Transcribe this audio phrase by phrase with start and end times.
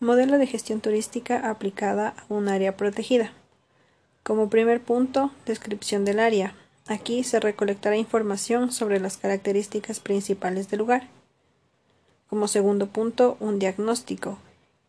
[0.00, 3.32] Modelo de gestión turística aplicada a un área protegida.
[4.22, 6.54] Como primer punto, descripción del área.
[6.86, 11.08] Aquí se recolectará información sobre las características principales del lugar.
[12.28, 14.38] Como segundo punto, un diagnóstico,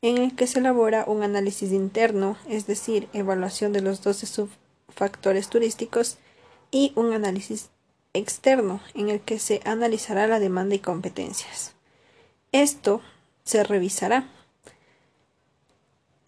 [0.04, 5.50] en el que se elabora un análisis interno, es decir, evaluación de los 12 subfactores
[5.50, 6.18] turísticos,
[6.70, 7.70] y un análisis
[8.14, 11.74] externo, en el que se analizará la demanda y competencias.
[12.52, 13.02] Esto
[13.44, 14.30] se revisará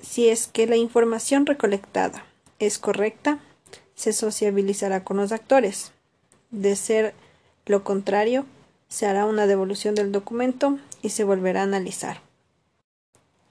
[0.01, 2.25] si es que la información recolectada
[2.59, 3.39] es correcta,
[3.95, 5.91] se sociabilizará con los actores.
[6.49, 7.13] De ser
[7.65, 8.45] lo contrario,
[8.87, 12.21] se hará una devolución del documento y se volverá a analizar.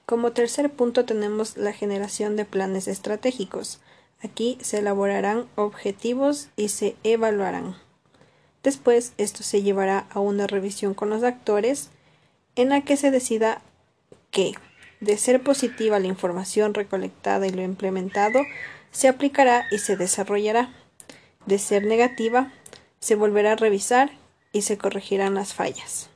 [0.05, 3.79] Como tercer punto tenemos la generación de planes estratégicos.
[4.21, 7.75] Aquí se elaborarán objetivos y se evaluarán.
[8.61, 11.89] Después esto se llevará a una revisión con los actores
[12.55, 13.61] en la que se decida
[14.29, 14.53] qué
[15.01, 18.39] de ser positiva la información recolectada y lo implementado,
[18.91, 20.73] se aplicará y se desarrollará.
[21.45, 22.53] De ser negativa,
[22.99, 24.11] se volverá a revisar
[24.53, 26.09] y se corregirán las fallas.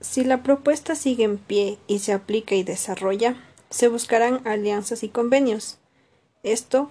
[0.00, 3.36] Si la propuesta sigue en pie y se aplica y desarrolla,
[3.68, 5.78] se buscarán alianzas y convenios.
[6.42, 6.90] Esto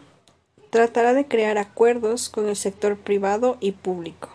[0.70, 4.30] tratará de crear acuerdos con el sector privado y público.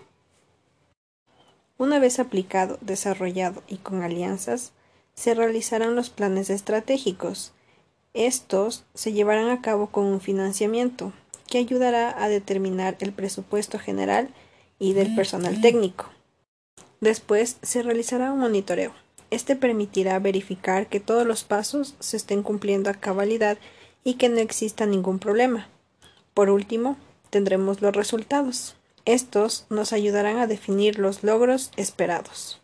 [1.78, 4.72] Una vez aplicado, desarrollado y con alianzas,
[5.14, 7.52] se realizarán los planes estratégicos.
[8.12, 11.12] Estos se llevarán a cabo con un financiamiento
[11.48, 14.28] que ayudará a determinar el presupuesto general
[14.78, 16.06] y del personal técnico.
[17.00, 18.92] Después se realizará un monitoreo.
[19.30, 23.58] Este permitirá verificar que todos los pasos se estén cumpliendo a cabalidad
[24.04, 25.68] y que no exista ningún problema.
[26.34, 26.96] Por último,
[27.30, 28.76] tendremos los resultados.
[29.04, 32.60] Estos nos ayudarán a definir los logros esperados.